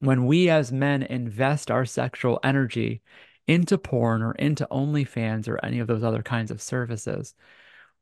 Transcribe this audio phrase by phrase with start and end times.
[0.00, 3.02] when we as men invest our sexual energy
[3.46, 7.34] into porn or into OnlyFans or any of those other kinds of services,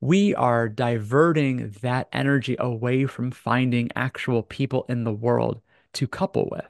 [0.00, 5.61] we are diverting that energy away from finding actual people in the world
[5.95, 6.69] to couple with.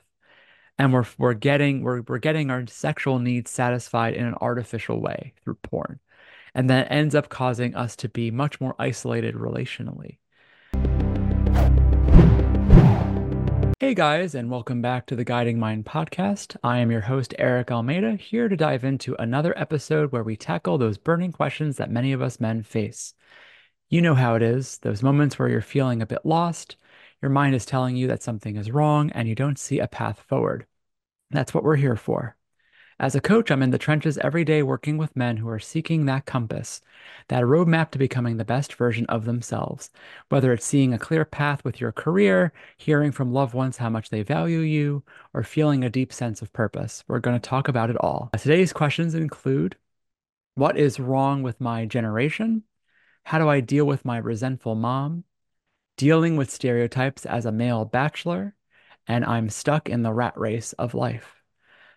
[0.78, 5.34] And we're we're getting we're we're getting our sexual needs satisfied in an artificial way
[5.42, 6.00] through porn.
[6.54, 10.18] And that ends up causing us to be much more isolated relationally.
[13.80, 16.56] Hey guys, and welcome back to the Guiding Mind podcast.
[16.64, 20.78] I am your host, Eric Almeida, here to dive into another episode where we tackle
[20.78, 23.14] those burning questions that many of us men face.
[23.88, 26.76] You know how it is those moments where you're feeling a bit lost,
[27.22, 30.24] your mind is telling you that something is wrong, and you don't see a path
[30.26, 30.66] forward.
[31.30, 32.36] That's what we're here for.
[33.00, 36.06] As a coach, I'm in the trenches every day working with men who are seeking
[36.06, 36.80] that compass,
[37.28, 39.92] that roadmap to becoming the best version of themselves.
[40.30, 44.10] Whether it's seeing a clear path with your career, hearing from loved ones how much
[44.10, 47.88] they value you, or feeling a deep sense of purpose, we're going to talk about
[47.88, 48.30] it all.
[48.36, 49.76] Today's questions include
[50.56, 52.64] What is wrong with my generation?
[53.22, 55.22] How do I deal with my resentful mom?
[55.96, 58.56] Dealing with stereotypes as a male bachelor?
[59.06, 61.37] And I'm stuck in the rat race of life.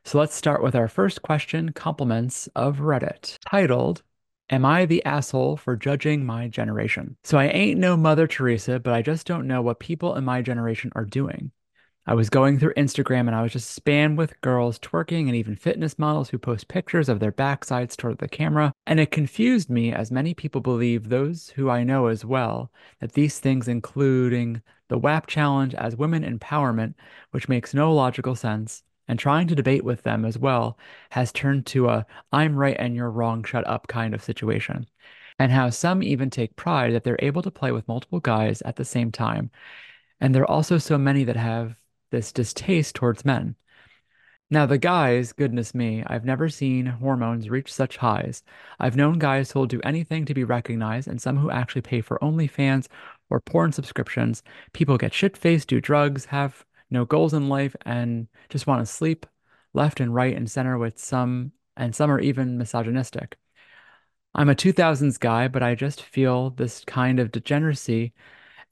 [0.04, 4.04] So let's start with our first question compliments of Reddit, titled,
[4.50, 7.16] Am I the asshole for judging my generation?
[7.24, 10.42] So I ain't no Mother Teresa, but I just don't know what people in my
[10.42, 11.52] generation are doing.
[12.08, 15.56] I was going through Instagram and I was just spammed with girls twerking and even
[15.56, 18.74] fitness models who post pictures of their backsides toward the camera.
[18.88, 23.14] And it confused me, as many people believe, those who I know as well, that
[23.14, 26.96] these things, including the WAP challenge as women empowerment,
[27.30, 30.78] which makes no logical sense, and trying to debate with them as well
[31.10, 34.88] has turned to a I'm right and you're wrong, shut up kind of situation.
[35.38, 38.78] And how some even take pride that they're able to play with multiple guys at
[38.78, 39.52] the same time.
[40.22, 41.76] And there are also so many that have
[42.12, 43.58] this distaste towards men.
[44.50, 48.44] Now, the guys, goodness me, I've never seen hormones reach such highs.
[48.80, 52.18] I've known guys who'll do anything to be recognized, and some who actually pay for
[52.20, 52.88] OnlyFans
[53.30, 54.42] or porn subscriptions.
[54.72, 58.92] People get shit faced, do drugs, have no goals in life, and just want to
[58.92, 59.26] sleep
[59.74, 63.38] left and right and center with some, and some are even misogynistic.
[64.34, 68.14] I'm a 2000s guy, but I just feel this kind of degeneracy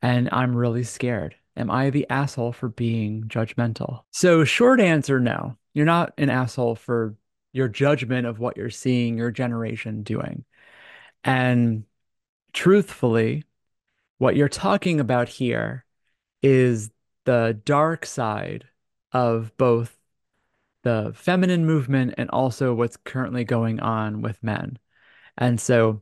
[0.02, 1.36] and I'm really scared.
[1.58, 4.04] Am I the asshole for being judgmental?
[4.12, 5.58] So, short answer no.
[5.74, 7.16] You're not an asshole for
[7.52, 10.46] your judgment of what you're seeing your generation doing.
[11.24, 11.84] And
[12.54, 13.44] truthfully,
[14.18, 15.86] what you're talking about here
[16.42, 16.92] is
[17.30, 18.66] the dark side
[19.12, 19.96] of both
[20.82, 24.80] the feminine movement and also what's currently going on with men.
[25.38, 26.02] And so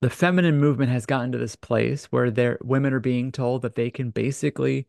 [0.00, 3.74] the feminine movement has gotten to this place where their women are being told that
[3.74, 4.86] they can basically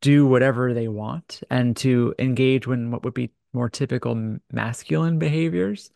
[0.00, 5.90] do whatever they want and to engage in what would be more typical masculine behaviors,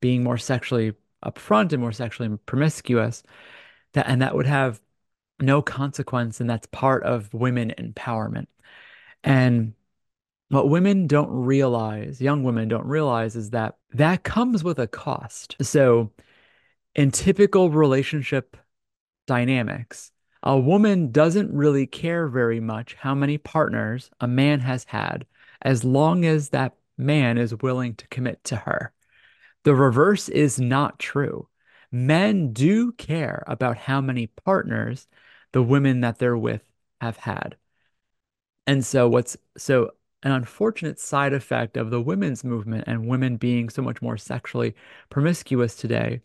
[0.00, 0.92] being more sexually
[1.24, 3.24] upfront and more sexually promiscuous.
[3.94, 4.80] That and that would have
[5.40, 8.46] no consequence, and that's part of women empowerment.
[9.22, 9.74] And
[10.48, 15.56] what women don't realize, young women don't realize, is that that comes with a cost.
[15.60, 16.12] So,
[16.94, 18.56] in typical relationship
[19.26, 25.26] dynamics, a woman doesn't really care very much how many partners a man has had
[25.62, 28.92] as long as that man is willing to commit to her.
[29.64, 31.48] The reverse is not true.
[31.90, 35.08] Men do care about how many partners
[35.52, 36.62] the women that they're with
[37.00, 37.56] have had.
[38.66, 39.92] And so what's so
[40.22, 44.74] an unfortunate side effect of the women's movement and women being so much more sexually
[45.10, 46.22] promiscuous today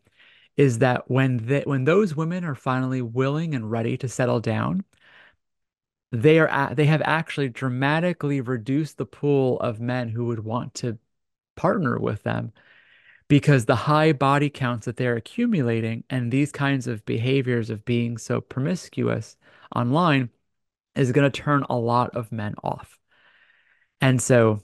[0.58, 4.84] is that when they, when those women are finally willing and ready to settle down,
[6.12, 10.98] they are they have actually dramatically reduced the pool of men who would want to
[11.56, 12.52] partner with them
[13.32, 18.18] because the high body counts that they're accumulating and these kinds of behaviors of being
[18.18, 19.38] so promiscuous
[19.74, 20.30] online
[20.96, 23.00] is going to turn a lot of men off.
[24.02, 24.64] And so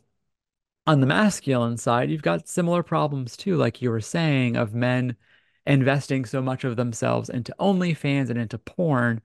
[0.85, 5.15] on the masculine side, you've got similar problems too, like you were saying, of men
[5.65, 9.21] investing so much of themselves into OnlyFans and into porn,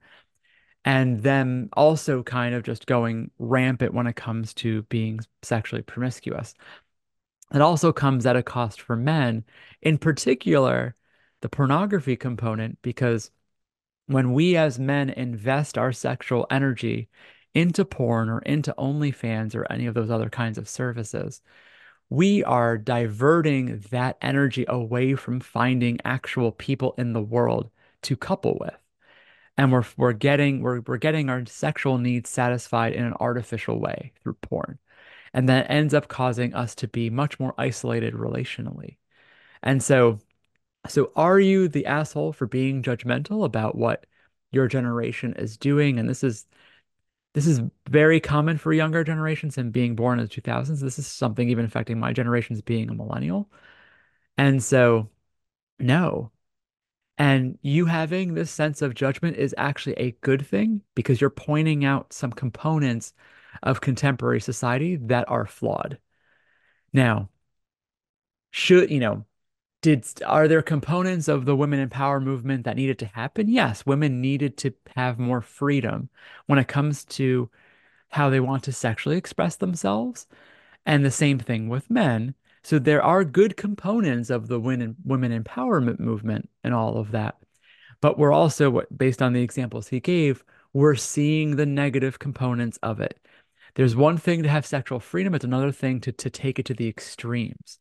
[0.85, 6.53] and them also kind of just going rampant when it comes to being sexually promiscuous.
[7.53, 9.45] It also comes at a cost for men,
[9.81, 10.95] in particular,
[11.41, 13.31] the pornography component, because
[14.07, 17.09] when we as men invest our sexual energy
[17.53, 21.41] into porn or into OnlyFans or any of those other kinds of services,
[22.09, 27.69] we are diverting that energy away from finding actual people in the world
[28.03, 28.77] to couple with.
[29.57, 34.13] And we're we're getting we're we're getting our sexual needs satisfied in an artificial way
[34.21, 34.79] through porn.
[35.33, 38.97] And that ends up causing us to be much more isolated relationally.
[39.63, 40.19] And so,
[40.87, 44.05] so are you the asshole for being judgmental about what
[44.51, 45.99] your generation is doing?
[45.99, 46.45] And this is
[47.33, 50.81] this is very common for younger generations and being born in the 2000s.
[50.81, 53.49] This is something even affecting my generation's being a millennial.
[54.37, 55.09] And so,
[55.79, 56.31] no.
[57.17, 61.85] And you having this sense of judgment is actually a good thing because you're pointing
[61.85, 63.13] out some components
[63.61, 65.99] of contemporary society that are flawed.
[66.91, 67.29] Now,
[68.51, 69.25] should, you know,
[69.81, 73.49] did are there components of the women in power movement that needed to happen?
[73.49, 76.09] Yes, women needed to have more freedom
[76.45, 77.49] when it comes to
[78.09, 80.27] how they want to sexually express themselves,
[80.85, 82.35] and the same thing with men.
[82.63, 87.37] So there are good components of the women women empowerment movement and all of that.
[88.01, 92.99] But we're also, based on the examples he gave, we're seeing the negative components of
[92.99, 93.19] it.
[93.75, 96.73] There's one thing to have sexual freedom, it's another thing to, to take it to
[96.73, 97.79] the extremes.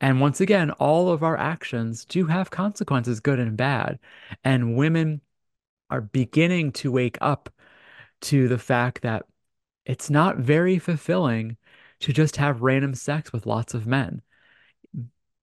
[0.00, 3.98] And once again, all of our actions do have consequences, good and bad.
[4.42, 5.20] And women
[5.90, 7.50] are beginning to wake up
[8.22, 9.24] to the fact that
[9.84, 11.56] it's not very fulfilling
[12.00, 14.22] to just have random sex with lots of men.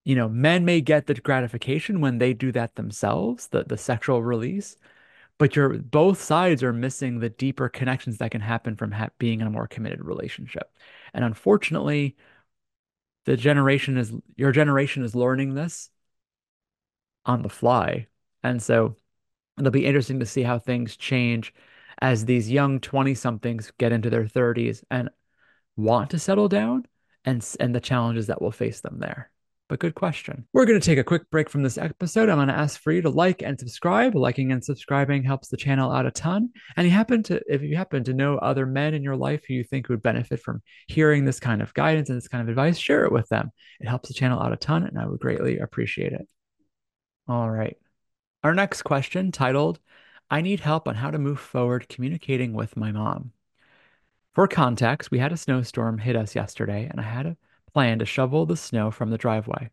[0.03, 4.23] You know, men may get the gratification when they do that themselves, the, the sexual
[4.23, 4.77] release,
[5.37, 9.41] but you're both sides are missing the deeper connections that can happen from ha being
[9.41, 10.71] in a more committed relationship.
[11.13, 12.15] And unfortunately,
[13.25, 15.89] the generation is your generation is learning this
[17.25, 18.07] on the fly.
[18.43, 18.95] And so
[19.59, 21.53] it'll be interesting to see how things change
[22.01, 25.09] as these young 20 somethings get into their 30s and
[25.75, 26.85] want to settle down
[27.25, 29.31] and and the challenges that will face them there.
[29.69, 30.47] But good question.
[30.53, 32.29] We're going to take a quick break from this episode.
[32.29, 34.15] I'm going to ask for you to like and subscribe.
[34.15, 36.51] Liking and subscribing helps the channel out a ton.
[36.77, 39.55] And you happen to, if you happen to know other men in your life who
[39.55, 42.77] you think would benefit from hearing this kind of guidance and this kind of advice,
[42.77, 43.51] share it with them.
[43.81, 46.25] It helps the channel out a ton, and I would greatly appreciate it.
[47.27, 47.75] All right.
[48.43, 49.79] Our next question, titled,
[50.29, 53.31] I need help on how to move forward communicating with my mom.
[54.33, 57.37] For context, we had a snowstorm hit us yesterday, and I had a
[57.77, 59.69] plan to shovel the snow from the driveway.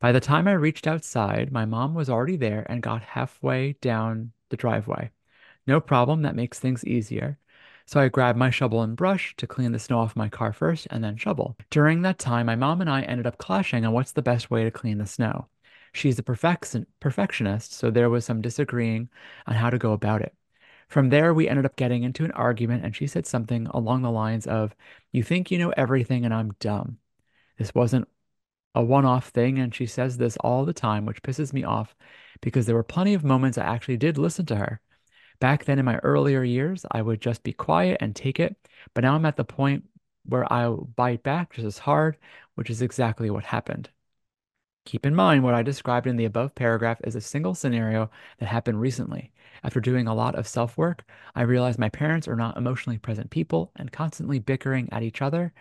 [0.00, 4.32] By the time I reached outside, my mom was already there and got halfway down
[4.48, 5.12] the driveway.
[5.64, 7.38] No problem, that makes things easier.
[7.86, 10.88] So I grabbed my shovel and brush to clean the snow off my car first
[10.90, 11.56] and then shovel.
[11.70, 14.64] During that time, my mom and I ended up clashing on what's the best way
[14.64, 15.46] to clean the snow.
[15.92, 19.10] She's a perfection perfectionist, so there was some disagreeing
[19.46, 20.34] on how to go about it.
[20.88, 24.10] From there, we ended up getting into an argument, and she said something along the
[24.10, 24.74] lines of,
[25.12, 26.98] You think you know everything, and I'm dumb.
[27.58, 28.08] This wasn't
[28.74, 31.94] a one off thing, and she says this all the time, which pisses me off
[32.40, 34.80] because there were plenty of moments I actually did listen to her.
[35.40, 38.56] Back then in my earlier years, I would just be quiet and take it,
[38.94, 39.84] but now I'm at the point
[40.24, 42.16] where I'll bite back just as hard,
[42.54, 43.90] which is exactly what happened.
[44.84, 48.46] Keep in mind what I described in the above paragraph is a single scenario that
[48.46, 49.32] happened recently.
[49.62, 51.04] After doing a lot of self work,
[51.34, 55.52] I realized my parents are not emotionally present people and constantly bickering at each other,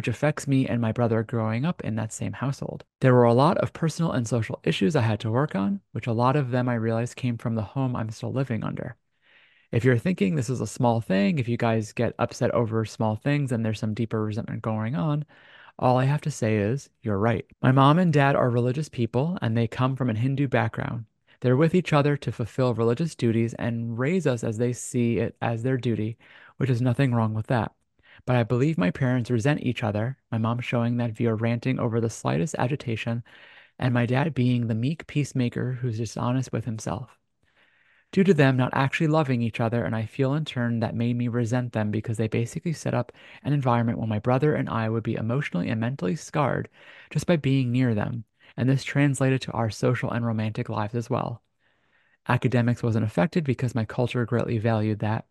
[0.00, 2.82] which affects me and my brother growing up in that same household.
[3.02, 6.06] There were a lot of personal and social issues I had to work on, which
[6.06, 8.96] a lot of them I realized came from the home I'm still living under.
[9.72, 13.14] If you're thinking this is a small thing, if you guys get upset over small
[13.14, 15.26] things and there's some deeper resentment going on,
[15.78, 17.44] all I have to say is, you're right.
[17.60, 21.04] My mom and dad are religious people and they come from a Hindu background.
[21.42, 25.36] They're with each other to fulfill religious duties and raise us as they see it
[25.42, 26.16] as their duty,
[26.56, 27.72] which is nothing wrong with that.
[28.26, 32.00] But I believe my parents resent each other, my mom showing that via ranting over
[32.00, 33.22] the slightest agitation,
[33.78, 37.18] and my dad being the meek peacemaker who's dishonest with himself.
[38.12, 41.16] Due to them not actually loving each other, and I feel in turn that made
[41.16, 43.12] me resent them because they basically set up
[43.44, 46.68] an environment where my brother and I would be emotionally and mentally scarred
[47.10, 48.24] just by being near them,
[48.56, 51.42] and this translated to our social and romantic lives as well.
[52.28, 55.26] Academics wasn't affected because my culture greatly valued that,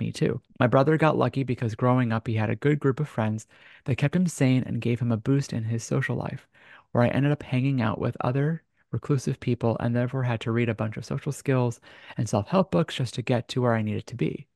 [0.00, 0.40] me too.
[0.60, 3.46] My brother got lucky because growing up, he had a good group of friends
[3.84, 6.46] that kept him sane and gave him a boost in his social life,
[6.92, 10.68] where I ended up hanging out with other reclusive people and therefore had to read
[10.68, 11.80] a bunch of social skills
[12.16, 14.46] and self help books just to get to where I needed to be.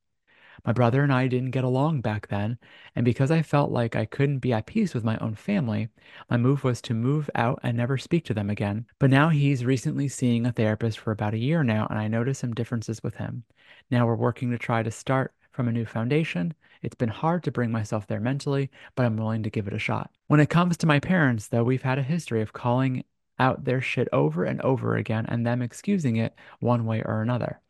[0.65, 2.57] My brother and I didn't get along back then,
[2.95, 5.89] and because I felt like I couldn't be at peace with my own family,
[6.29, 8.85] my move was to move out and never speak to them again.
[8.99, 12.39] But now he's recently seeing a therapist for about a year now, and I notice
[12.39, 13.43] some differences with him.
[13.89, 16.53] Now we're working to try to start from a new foundation.
[16.81, 19.79] It's been hard to bring myself there mentally, but I'm willing to give it a
[19.79, 20.11] shot.
[20.27, 23.03] When it comes to my parents, though, we've had a history of calling
[23.39, 27.61] out their shit over and over again and them excusing it one way or another.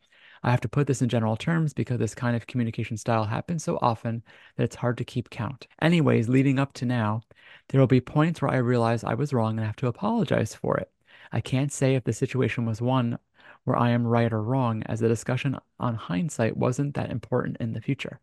[0.42, 3.62] I have to put this in general terms because this kind of communication style happens
[3.62, 4.22] so often
[4.56, 5.66] that it's hard to keep count.
[5.82, 7.22] Anyways, leading up to now,
[7.68, 10.76] there will be points where I realize I was wrong and have to apologize for
[10.78, 10.90] it.
[11.32, 13.18] I can't say if the situation was one
[13.64, 17.72] where I am right or wrong, as the discussion on hindsight wasn't that important in
[17.72, 18.20] the future.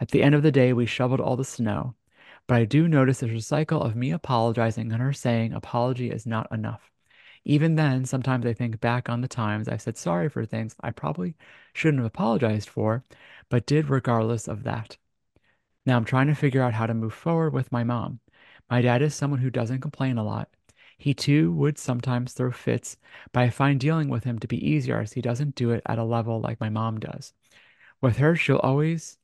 [0.00, 1.94] At the end of the day, we shoveled all the snow,
[2.46, 6.26] but I do notice there's a cycle of me apologizing and her saying apology is
[6.26, 6.90] not enough.
[7.48, 10.90] Even then, sometimes I think back on the times I've said sorry for things I
[10.90, 11.34] probably
[11.72, 13.04] shouldn't have apologized for,
[13.48, 14.98] but did regardless of that.
[15.86, 18.20] Now I'm trying to figure out how to move forward with my mom.
[18.68, 20.50] My dad is someone who doesn't complain a lot.
[20.98, 22.98] He too would sometimes throw fits,
[23.32, 25.98] but I find dealing with him to be easier as he doesn't do it at
[25.98, 27.32] a level like my mom does.
[28.02, 29.16] With her, she'll always,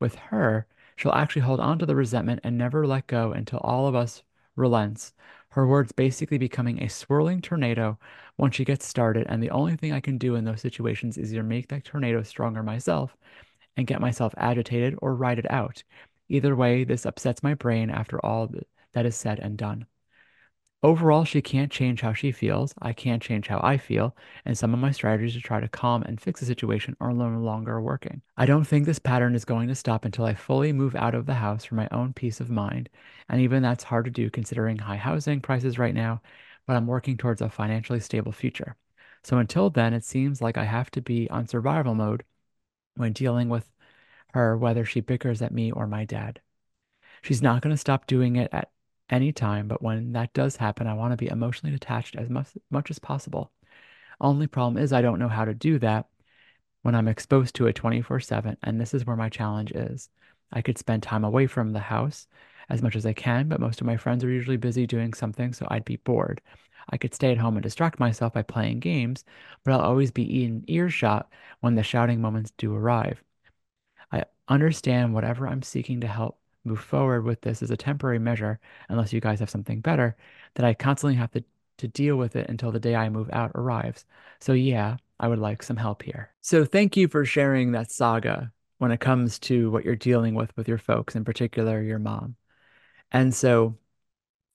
[0.00, 0.66] with her,
[0.96, 4.22] she'll actually hold on to the resentment and never let go until all of us
[4.56, 5.12] relents
[5.56, 7.98] her words basically becoming a swirling tornado
[8.36, 9.26] once she gets started.
[9.26, 12.22] And the only thing I can do in those situations is either make that tornado
[12.22, 13.16] stronger myself
[13.74, 15.82] and get myself agitated or ride it out.
[16.28, 18.50] Either way, this upsets my brain after all
[18.92, 19.86] that is said and done.
[20.82, 22.72] Overall, she can't change how she feels.
[22.80, 24.16] I can't change how I feel.
[24.44, 27.28] And some of my strategies to try to calm and fix the situation are no
[27.40, 28.22] longer working.
[28.36, 31.26] I don't think this pattern is going to stop until I fully move out of
[31.26, 32.88] the house for my own peace of mind.
[33.28, 36.22] And even that's hard to do considering high housing prices right now,
[36.66, 38.76] but I'm working towards a financially stable future.
[39.24, 42.22] So until then, it seems like I have to be on survival mode
[42.96, 43.68] when dealing with
[44.34, 46.40] her, whether she bickers at me or my dad.
[47.22, 48.70] She's not going to stop doing it at
[49.10, 52.90] anytime, but when that does happen, I want to be emotionally detached as much, much
[52.90, 53.52] as possible.
[54.20, 56.06] Only problem is I don't know how to do that
[56.82, 60.08] when I'm exposed to it 24 7, and this is where my challenge is.
[60.52, 62.26] I could spend time away from the house
[62.68, 65.52] as much as I can, but most of my friends are usually busy doing something,
[65.52, 66.40] so I'd be bored.
[66.90, 69.24] I could stay at home and distract myself by playing games,
[69.64, 71.28] but I'll always be in earshot
[71.60, 73.22] when the shouting moments do arrive.
[74.12, 78.58] I understand whatever I'm seeking to help move forward with this as a temporary measure,
[78.88, 80.16] unless you guys have something better,
[80.54, 81.44] that I constantly have to,
[81.78, 84.04] to deal with it until the day I move out arrives.
[84.40, 86.30] So, yeah, I would like some help here.
[86.40, 90.54] So, thank you for sharing that saga when it comes to what you're dealing with
[90.56, 92.36] with your folks, in particular your mom.
[93.12, 93.76] And so,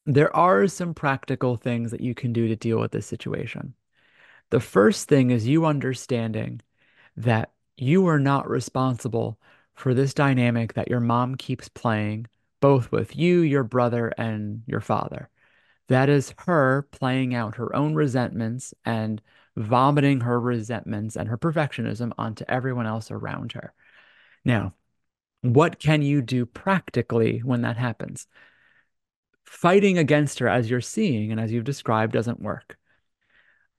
[0.05, 3.75] there are some practical things that you can do to deal with this situation.
[4.49, 6.61] The first thing is you understanding
[7.17, 9.39] that you are not responsible
[9.81, 12.27] for this dynamic that your mom keeps playing,
[12.59, 15.27] both with you, your brother, and your father.
[15.87, 19.21] That is her playing out her own resentments and
[19.57, 23.73] vomiting her resentments and her perfectionism onto everyone else around her.
[24.45, 24.75] Now,
[25.41, 28.27] what can you do practically when that happens?
[29.45, 32.77] Fighting against her, as you're seeing and as you've described, doesn't work.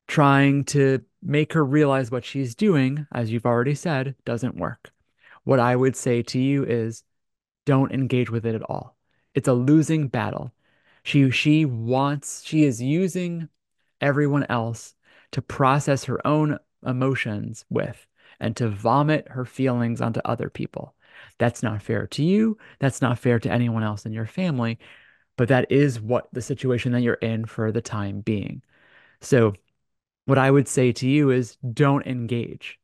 [0.09, 4.92] Trying to make her realize what she's doing, as you've already said, doesn't work
[5.45, 7.03] what I would say to you is
[7.65, 8.97] don't engage with it at all.
[9.35, 10.53] It's a losing battle.
[11.05, 13.49] She she wants she is using
[14.01, 14.95] everyone else
[15.33, 18.07] to process her own emotions with
[18.41, 20.95] and to vomit her feelings onto other people.
[21.39, 22.59] That's not fair to you.
[22.79, 24.79] That's not fair to anyone else in your family.
[25.37, 28.63] But that is what the situation that you're in for the time being.
[29.21, 29.55] So,
[30.27, 32.79] what I would say to you is don't engage.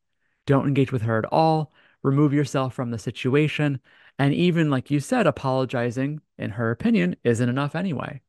[0.46, 1.72] Don't engage with her at all
[2.02, 3.81] remove yourself from the situation.
[4.19, 8.21] And even like you said, apologizing, in her opinion, isn't enough anyway.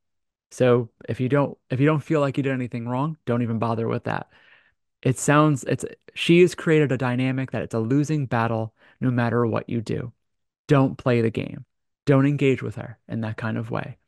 [0.50, 3.58] So if you don't if you don't feel like you did anything wrong, don't even
[3.58, 4.28] bother with that.
[5.02, 5.84] It sounds it's
[6.14, 10.12] she has created a dynamic that it's a losing battle no matter what you do.
[10.68, 11.64] Don't play the game.
[12.06, 13.98] Don't engage with her in that kind of way.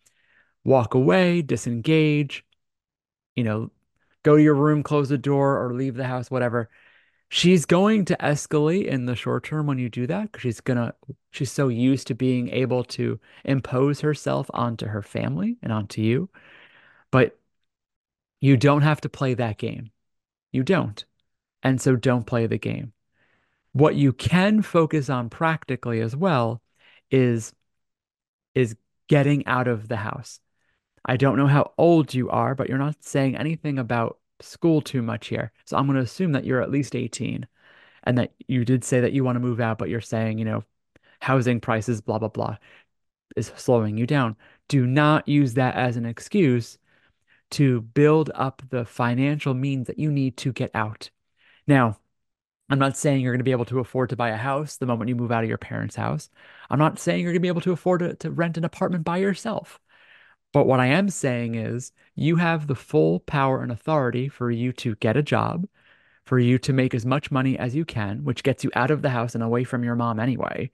[0.64, 2.44] Walk away, disengage,
[3.36, 3.70] you know,
[4.22, 6.70] go to your room, close the door, or leave the house, whatever
[7.34, 10.94] she's going to escalate in the short term when you do that because she's gonna
[11.30, 16.28] she's so used to being able to impose herself onto her family and onto you.
[17.10, 17.38] But
[18.42, 19.92] you don't have to play that game.
[20.52, 21.02] You don't.
[21.62, 22.92] And so don't play the game.
[23.72, 26.60] What you can focus on practically as well
[27.10, 27.54] is
[28.54, 28.76] is
[29.08, 30.38] getting out of the house.
[31.02, 35.02] I don't know how old you are but you're not saying anything about school too
[35.02, 35.52] much here.
[35.64, 37.46] So I'm going to assume that you're at least 18
[38.04, 40.44] and that you did say that you want to move out, but you're saying, you
[40.44, 40.64] know,
[41.20, 42.56] housing prices, blah, blah, blah,
[43.36, 44.36] is slowing you down.
[44.68, 46.78] Do not use that as an excuse
[47.52, 51.10] to build up the financial means that you need to get out.
[51.66, 51.98] Now,
[52.70, 54.86] I'm not saying you're going to be able to afford to buy a house the
[54.86, 56.30] moment you move out of your parents' house.
[56.70, 59.04] I'm not saying you're going to be able to afford to, to rent an apartment
[59.04, 59.78] by yourself.
[60.52, 64.72] But what I am saying is you have the full power and authority for you
[64.74, 65.66] to get a job,
[66.24, 69.02] for you to make as much money as you can, which gets you out of
[69.02, 70.70] the house and away from your mom anyway,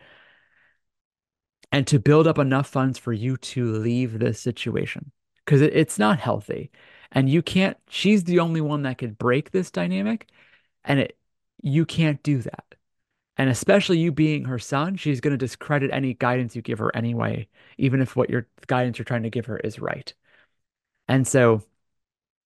[1.72, 5.12] and to build up enough funds for you to leave this situation
[5.44, 6.70] because it, it's not healthy.
[7.12, 10.28] And you can't, she's the only one that could break this dynamic,
[10.84, 11.18] and it,
[11.62, 12.74] you can't do that.
[13.38, 16.94] And especially you being her son, she's going to discredit any guidance you give her
[16.94, 20.12] anyway, even if what your guidance you're trying to give her is right.
[21.06, 21.62] And so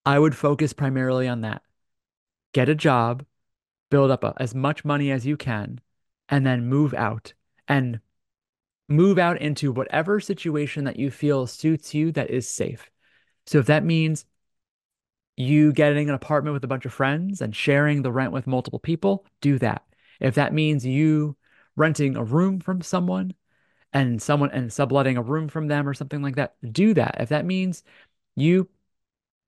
[0.05, 1.63] I would focus primarily on that.
[2.53, 3.25] Get a job,
[3.91, 5.81] build up a, as much money as you can,
[6.29, 7.33] and then move out
[7.67, 8.01] and
[8.89, 12.91] move out into whatever situation that you feel suits you that is safe.
[13.47, 14.27] So if that means
[15.37, 18.79] you getting an apartment with a bunch of friends and sharing the rent with multiple
[18.79, 19.83] people, do that.
[20.23, 21.37] If that means you
[21.77, 23.35] renting a room from someone
[23.93, 27.17] and someone and subletting a room from them or something like that, do that.
[27.21, 27.83] If that means
[28.37, 28.71] you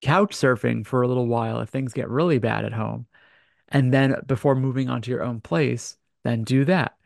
[0.02, 3.06] couch surfing for a little while if things get really bad at home,
[3.68, 6.96] and then before moving on to your own place, then do that.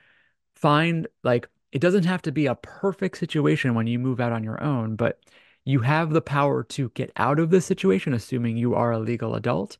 [0.55, 4.43] Find like it doesn't have to be a perfect situation when you move out on
[4.45, 5.21] your own, but
[5.65, 9.35] you have the power to get out of the situation, assuming you are a legal
[9.35, 9.77] adult.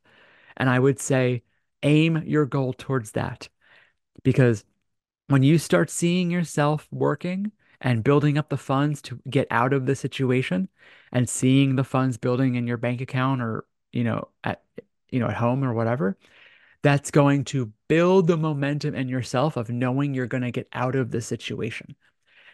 [0.57, 1.43] And I would say
[1.83, 3.49] aim your goal towards that.
[4.23, 4.63] Because
[5.27, 9.85] when you start seeing yourself working and building up the funds to get out of
[9.85, 10.69] the situation
[11.11, 14.63] and seeing the funds building in your bank account or, you know, at,
[15.09, 16.17] you know, at home or whatever,
[16.81, 20.95] that's going to build the momentum in yourself of knowing you're going to get out
[20.95, 21.95] of the situation.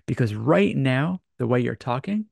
[0.05, 2.25] Because right now, the way you're talking,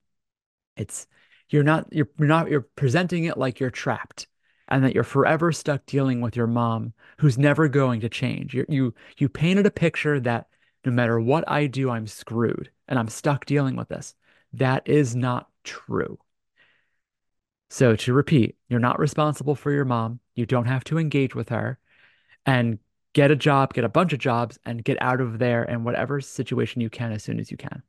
[0.77, 1.07] it's
[1.49, 4.27] you're not you're, not you're presenting it like you're trapped
[4.67, 8.53] and that you're forever stuck dealing with your mom who's never going to change.
[8.53, 10.48] you you you painted a picture that
[10.86, 14.15] no matter what I do, I'm screwed and I'm stuck dealing with this.
[14.53, 16.20] That is not true.
[17.70, 20.20] So to repeat, you're not responsible for your mom.
[20.36, 21.79] You don't have to engage with her
[22.46, 22.79] and
[23.13, 26.22] get a job, get a bunch of jobs, and get out of there in whatever
[26.22, 27.82] situation you can as soon as you can.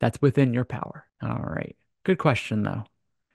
[0.00, 1.06] That's within your power.
[1.22, 1.76] All right.
[2.04, 2.84] Good question, though.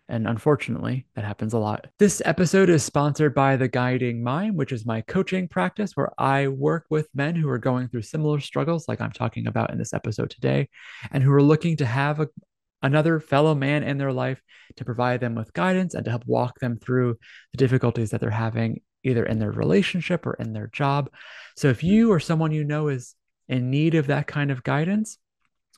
[0.09, 1.87] And unfortunately, that happens a lot.
[1.99, 6.47] This episode is sponsored by The Guiding Mind, which is my coaching practice where I
[6.47, 9.93] work with men who are going through similar struggles, like I'm talking about in this
[9.93, 10.69] episode today,
[11.11, 12.29] and who are looking to have a,
[12.81, 14.41] another fellow man in their life
[14.77, 17.17] to provide them with guidance and to help walk them through
[17.51, 21.09] the difficulties that they're having either in their relationship or in their job.
[21.57, 23.13] So if you or someone you know is
[23.49, 25.17] in need of that kind of guidance,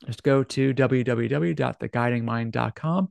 [0.06, 3.10] just go to www.theguidingmind.com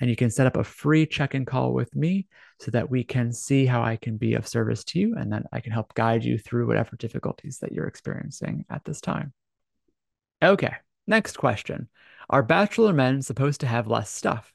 [0.00, 2.26] and you can set up a free check-in call with me
[2.60, 5.44] so that we can see how I can be of service to you and then
[5.52, 9.32] I can help guide you through whatever difficulties that you're experiencing at this time.
[10.42, 10.74] Okay,
[11.06, 11.88] next question.
[12.30, 14.52] Are bachelor men supposed to have less stuff?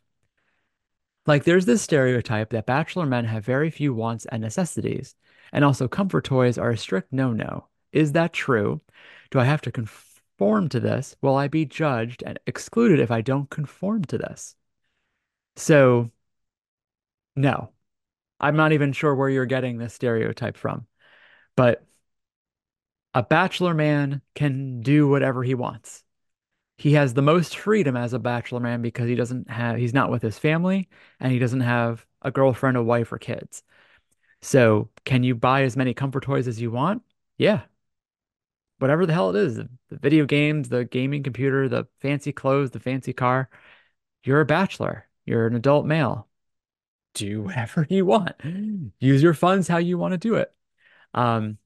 [1.25, 5.15] Like there's this stereotype that bachelor men have very few wants and necessities,
[5.51, 7.67] and also comfort toys are a strict no-no.
[7.91, 8.81] Is that true?
[9.31, 11.15] Do I have to conform to this?
[11.21, 14.55] Will I be judged and excluded if I don't conform to this?
[15.55, 16.11] So,
[17.35, 17.71] no.
[18.39, 20.87] I'm not even sure where you're getting this stereotype from.
[21.55, 21.85] But
[23.13, 26.03] a bachelor man can do whatever he wants
[26.77, 30.11] he has the most freedom as a bachelor man because he doesn't have he's not
[30.11, 30.89] with his family
[31.19, 33.63] and he doesn't have a girlfriend, a wife, or kids.
[34.41, 37.03] So can you buy as many comfort toys as you want?
[37.37, 37.63] Yeah.
[38.79, 42.79] Whatever the hell it is, the video games, the gaming computer, the fancy clothes, the
[42.79, 43.49] fancy car.
[44.23, 45.07] You're a bachelor.
[45.25, 46.27] You're an adult male.
[47.13, 48.33] Do whatever you want.
[48.99, 50.53] Use your funds how you want to do it.
[51.13, 51.57] Um,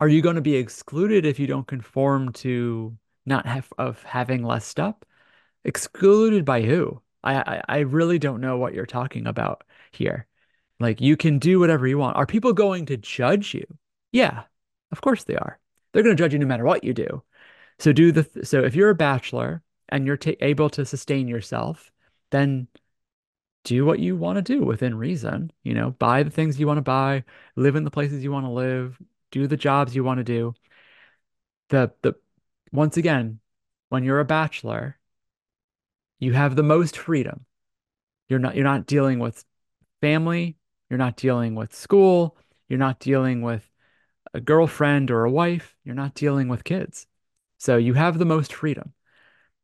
[0.00, 4.42] are you going to be excluded if you don't conform to not have of having
[4.44, 4.96] less stuff?
[5.64, 7.00] Excluded by who?
[7.22, 10.26] I, I I really don't know what you're talking about here.
[10.80, 12.16] Like you can do whatever you want.
[12.16, 13.64] Are people going to judge you?
[14.12, 14.44] Yeah,
[14.92, 15.58] of course they are.
[15.92, 17.22] They're going to judge you no matter what you do.
[17.78, 21.92] So do the th so if you're a bachelor and you're able to sustain yourself,
[22.30, 22.68] then
[23.64, 25.50] do what you want to do within reason.
[25.62, 27.24] You know, buy the things you want to buy,
[27.56, 29.00] live in the places you want to live,
[29.30, 30.54] do the jobs you want to do.
[31.70, 32.14] The the
[32.72, 33.40] once again,
[33.88, 34.98] when you're a bachelor,
[36.18, 37.46] you have the most freedom.
[38.28, 39.44] You're not you're not dealing with
[40.00, 40.56] family,
[40.90, 42.36] you're not dealing with school,
[42.68, 43.68] you're not dealing with
[44.34, 47.06] a girlfriend or a wife, you're not dealing with kids.
[47.58, 48.92] So you have the most freedom.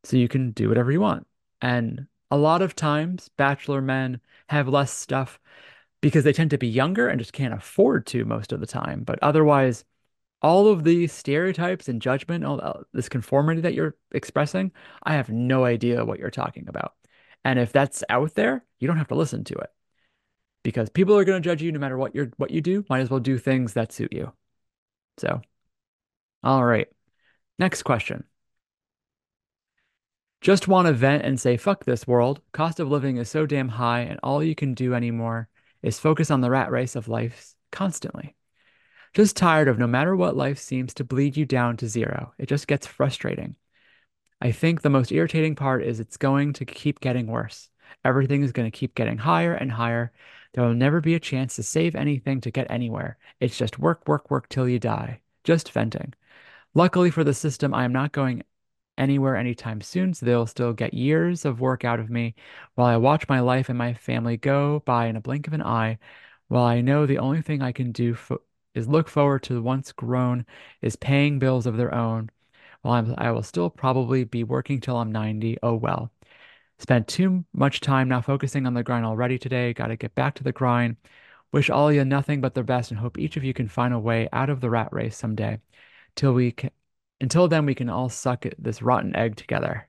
[0.03, 1.27] So you can do whatever you want.
[1.61, 5.39] And a lot of times bachelor men have less stuff
[6.01, 9.03] because they tend to be younger and just can't afford to most of the time.
[9.03, 9.85] But otherwise,
[10.41, 14.71] all of these stereotypes and judgment, all this conformity that you're expressing,
[15.03, 16.95] I have no idea what you're talking about.
[17.45, 19.71] And if that's out there, you don't have to listen to it.
[20.63, 22.85] because people are going to judge you no matter what you're what you do.
[22.89, 24.31] Might as well do things that suit you.
[25.19, 25.41] So,
[26.43, 26.87] all right.
[27.59, 28.25] Next question.
[30.41, 32.41] Just want to vent and say, fuck this world.
[32.51, 35.47] Cost of living is so damn high, and all you can do anymore
[35.83, 38.35] is focus on the rat race of life constantly.
[39.13, 42.33] Just tired of no matter what life seems to bleed you down to zero.
[42.39, 43.55] It just gets frustrating.
[44.41, 47.69] I think the most irritating part is it's going to keep getting worse.
[48.03, 50.11] Everything is going to keep getting higher and higher.
[50.53, 53.17] There will never be a chance to save anything to get anywhere.
[53.39, 55.19] It's just work, work, work till you die.
[55.43, 56.15] Just venting.
[56.73, 58.43] Luckily for the system, I am not going
[59.01, 62.35] anywhere anytime soon, so they'll still get years of work out of me
[62.75, 65.63] while I watch my life and my family go by in a blink of an
[65.63, 65.99] eye.
[66.47, 68.41] While I know the only thing I can do fo-
[68.75, 70.45] is look forward to once grown
[70.81, 72.29] is paying bills of their own.
[72.81, 75.57] While I'm, I will still probably be working till I'm 90.
[75.63, 76.11] Oh well.
[76.79, 79.73] Spent too much time now focusing on the grind already today.
[79.73, 80.97] Got to get back to the grind.
[81.51, 83.93] Wish all of you nothing but the best and hope each of you can find
[83.93, 85.59] a way out of the rat race someday.
[86.15, 86.71] Till we can,
[87.21, 89.87] until then, we can all suck this rotten egg together.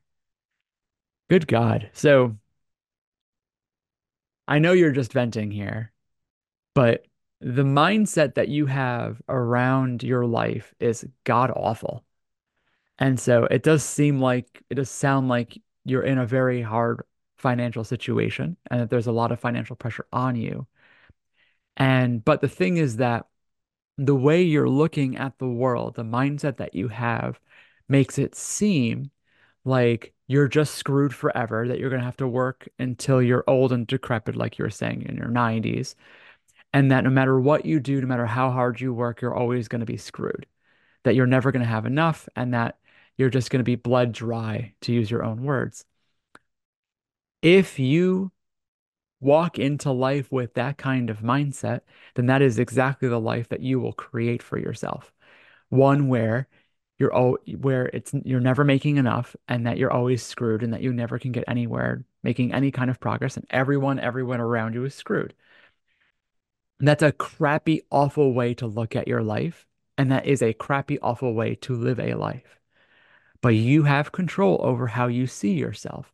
[1.28, 1.90] Good God.
[1.92, 2.36] So
[4.46, 5.92] I know you're just venting here,
[6.74, 7.06] but
[7.40, 12.04] the mindset that you have around your life is god awful.
[12.98, 17.02] And so it does seem like it does sound like you're in a very hard
[17.36, 20.66] financial situation and that there's a lot of financial pressure on you.
[21.76, 23.26] And but the thing is that
[23.98, 27.38] the way you're looking at the world, the mindset that you have
[27.88, 29.11] makes it seem
[29.64, 33.72] like you're just screwed forever, that you're going to have to work until you're old
[33.72, 35.94] and decrepit, like you were saying in your 90s,
[36.72, 39.68] and that no matter what you do, no matter how hard you work, you're always
[39.68, 40.46] going to be screwed,
[41.05, 42.78] that you're never going to have enough, and that
[43.18, 45.85] you're just going to be blood dry, to use your own words.
[47.42, 48.33] If you
[49.22, 51.82] walk into life with that kind of mindset,
[52.14, 55.12] then that is exactly the life that you will create for yourself.
[55.70, 56.48] One where
[56.98, 60.82] you're all where it's you're never making enough and that you're always screwed and that
[60.82, 64.85] you never can get anywhere making any kind of progress and everyone everyone around you
[64.85, 65.35] is screwed.
[66.78, 69.66] And that's a crappy awful way to look at your life
[69.98, 72.58] and that is a crappy awful way to live a life.
[73.40, 76.12] But you have control over how you see yourself.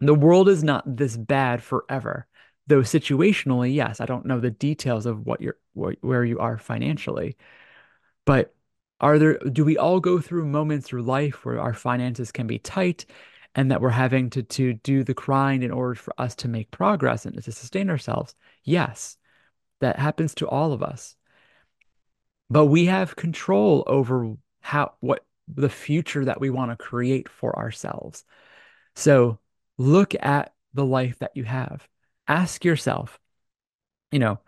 [0.00, 2.26] The world is not this bad forever.
[2.66, 7.36] Though situationally, yes, I don't know the details of what you're where you are financially.
[8.24, 8.54] But
[9.00, 12.58] are there do we all go through moments through life where our finances can be
[12.58, 13.06] tight
[13.54, 16.70] and that we're having to to do the grind in order for us to make
[16.70, 18.34] progress and to sustain ourselves?
[18.64, 19.16] Yes.
[19.80, 21.16] That happens to all of us.
[22.48, 27.56] But we have control over how what the future that we want to create for
[27.56, 28.24] ourselves.
[28.94, 29.38] So
[29.78, 31.88] look at the life that you have.
[32.28, 33.18] Ask yourself,
[34.10, 34.40] you know,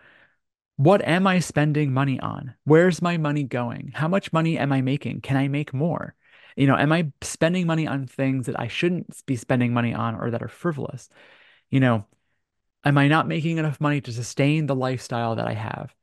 [0.77, 2.55] what am I spending money on?
[2.65, 3.93] Where's my money going?
[3.95, 5.23] How much money am I making?
[5.23, 6.15] Can I make more?
[6.57, 10.15] You know, am I spending money on things that I shouldn't be spending money on
[10.15, 11.09] or that are frivolous?
[11.71, 12.07] You know,
[12.85, 15.95] am I not making enough money to sustain the lifestyle that I have?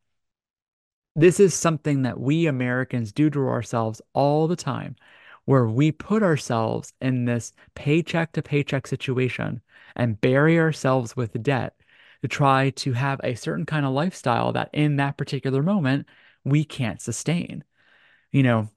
[1.16, 4.98] This is something that we Americans do to ourselves all the time
[5.46, 9.62] where we put ourselves in this paycheck to paycheck situation
[9.96, 11.76] and bury ourselves with debt
[12.22, 16.08] to try to have a certain kind of lifestyle that in that particular moment
[16.44, 17.64] we can't sustain.
[18.32, 18.70] You know,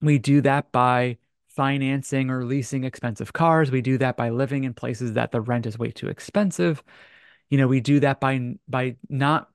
[0.00, 3.70] we do that by financing or leasing expensive cars.
[3.70, 6.82] We do that by living in places that the rent is way too expensive.
[7.50, 9.50] You know, we do that by by not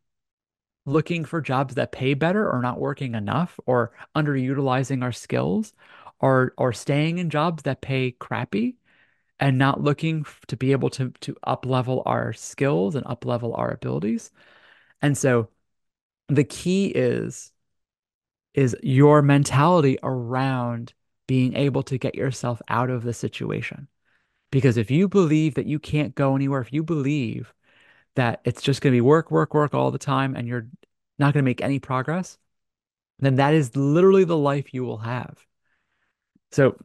[0.86, 5.73] looking for jobs that pay better or not working enough or underutilizing our skills
[6.25, 8.77] or or staying in jobs that pay crappy
[9.39, 13.53] and not looking to be able to to up level our skills and up level
[13.53, 14.31] our abilities.
[15.03, 15.49] And so
[16.27, 17.51] the key is
[18.55, 20.93] is your mentality around
[21.27, 23.88] being able to get yourself out of the situation.
[24.51, 27.53] Because if you believe that you can't go anywhere, if you believe
[28.15, 30.67] that it's just going to be work, work, work all the time and you're
[31.19, 32.38] not going to make any progress,
[33.19, 35.45] then that is literally the life you will have.
[36.56, 36.78] So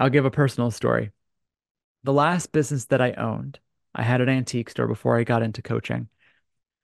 [0.00, 1.12] I'll give a personal story.
[2.02, 3.60] The last business that I owned,
[3.94, 6.08] I had an antique store before I got into coaching.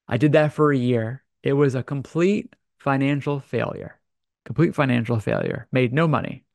[0.07, 1.25] I did that for a year.
[1.43, 3.99] It was a complete financial failure,
[4.45, 6.45] complete financial failure, made no money.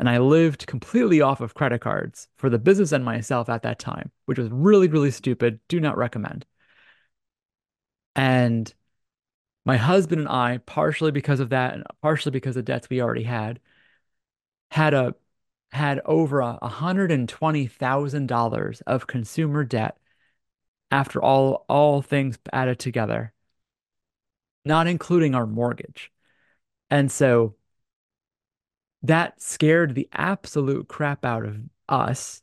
[0.00, 3.78] And I lived completely off of credit cards for the business and myself at that
[3.78, 5.60] time, which was really, really stupid.
[5.68, 6.46] Do not recommend.
[8.16, 8.74] And
[9.64, 13.22] my husband and I, partially because of that and partially because of debts we already
[13.22, 13.60] had,
[14.70, 15.14] had a
[15.72, 19.96] had over a hundred and twenty thousand dollars of consumer debt
[20.90, 23.32] after all all things added together,
[24.64, 26.12] not including our mortgage.
[26.90, 27.54] And so
[29.02, 32.42] that scared the absolute crap out of us,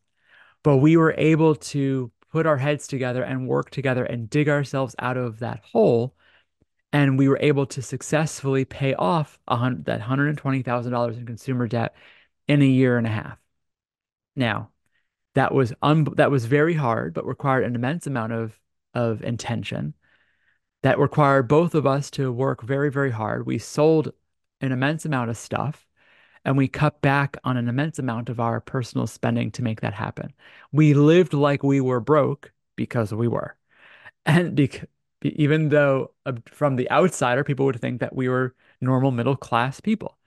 [0.64, 4.96] but we were able to put our heads together and work together and dig ourselves
[5.00, 6.16] out of that hole.
[6.94, 11.94] And we were able to successfully pay off that $120,000 in consumer debt
[12.48, 13.38] in a year and a half.
[14.36, 14.72] Now,
[15.36, 18.60] that was un- that was very hard, but required an immense amount of
[18.94, 19.94] of intention.
[20.84, 23.46] That required both of us to work very, very hard.
[23.46, 24.14] We sold
[24.62, 25.88] an immense amount of stuff
[26.46, 29.94] and we cut back on an immense amount of our personal spending to make that
[29.94, 30.34] happen.
[30.72, 33.58] We lived like we were broke because we were.
[34.26, 34.90] And bec-
[35.24, 39.80] even though uh, from the outsider, people would think that we were normal middle class
[39.82, 40.18] people.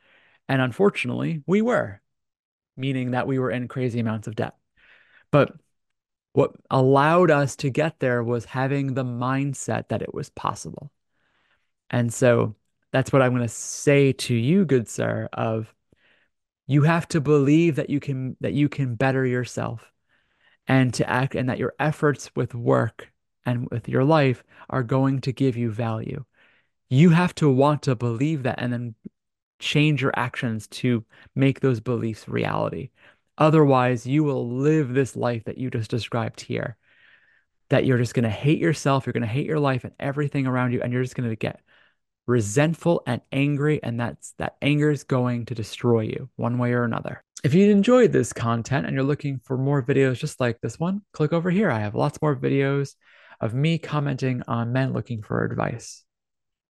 [0.48, 2.02] And unfortunately, we were,
[2.80, 4.56] meaning that we were in crazy amounts of debt.
[5.30, 5.52] But
[6.32, 10.90] what allowed us to get there was having the mindset that it was possible.
[11.90, 12.54] And so
[12.92, 15.74] that's what I'm going to say to you, good sir, of
[16.66, 19.90] you have to believe that you can that you can better yourself
[20.68, 23.12] and to act and that your efforts with work
[23.44, 26.24] and with your life are going to give you value.
[26.88, 28.94] You have to want to believe that and then
[29.60, 31.04] change your actions to
[31.36, 32.90] make those beliefs reality.
[33.38, 36.76] Otherwise, you will live this life that you just described here.
[37.68, 40.46] That you're just going to hate yourself, you're going to hate your life and everything
[40.46, 41.60] around you, and you're just going to get
[42.26, 46.84] resentful and angry, and that's that anger is going to destroy you one way or
[46.84, 47.22] another.
[47.42, 51.02] If you enjoyed this content and you're looking for more videos just like this one,
[51.12, 51.70] click over here.
[51.70, 52.94] I have lots more videos
[53.40, 56.04] of me commenting on men looking for advice.